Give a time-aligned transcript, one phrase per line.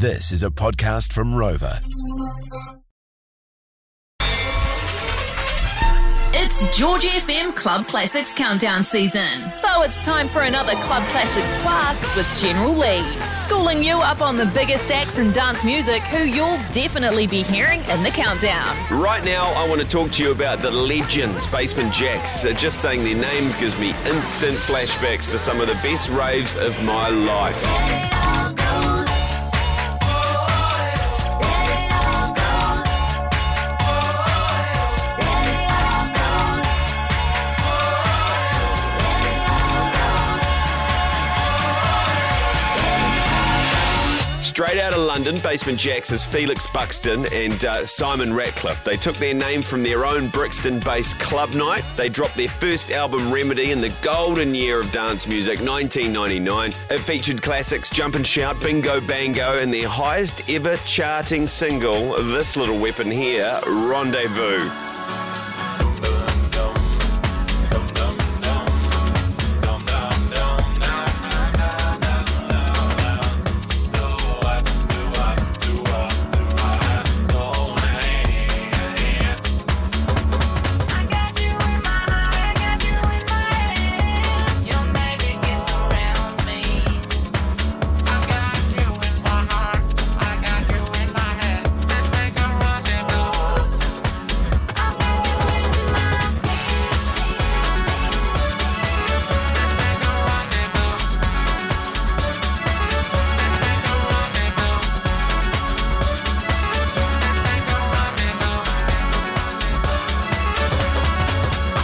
[0.00, 1.78] This is a podcast from Rova.
[6.32, 9.42] It's George FM Club Classics Countdown season.
[9.54, 14.36] So it's time for another Club Classics class with General Lee, schooling you up on
[14.36, 18.74] the biggest acts in dance music who you'll definitely be hearing in the countdown.
[18.90, 22.50] Right now, I want to talk to you about the legends, Basement Jaxx.
[22.50, 26.56] Uh, just saying their names gives me instant flashbacks to some of the best raves
[26.56, 28.09] of my life.
[44.60, 48.84] Straight out of London, Basement Jaxx is Felix Buxton and uh, Simon Ratcliffe.
[48.84, 51.82] They took their name from their own Brixton based club night.
[51.96, 56.74] They dropped their first album, Remedy, in the golden year of dance music, 1999.
[56.90, 62.54] It featured classics Jump and Shout, Bingo Bango, and their highest ever charting single, this
[62.54, 64.89] little weapon here, Rendez-Vu.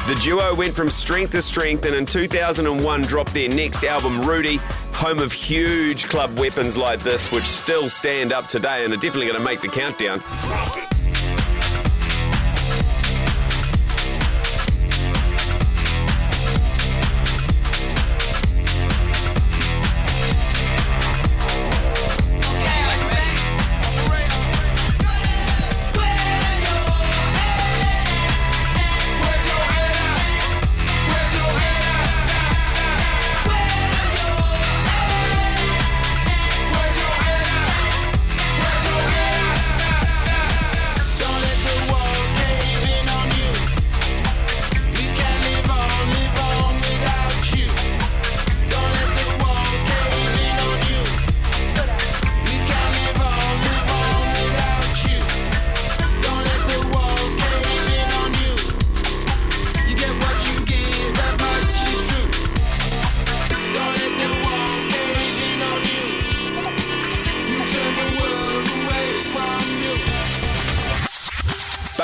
[0.07, 4.59] The duo went from strength to strength and in 2001 dropped their next album, Rooty,
[4.93, 9.27] home of huge club weapons like this, which still stand up today and are definitely
[9.27, 10.23] going to make the countdown.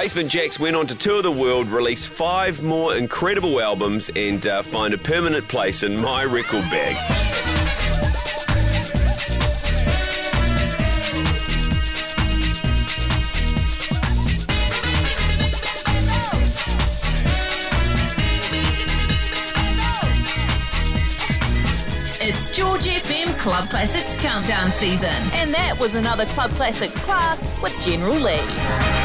[0.03, 4.61] Basement Jaxx went on to tour the world, release five more incredible albums, and uh,
[4.61, 6.97] find a permanent place in my record bag.
[22.21, 25.11] It's George FM Club Classics Countdown season.
[25.35, 29.02] And that was another Club Classics class with General Lee.